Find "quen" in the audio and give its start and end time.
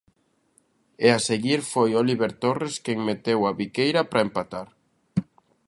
2.85-2.99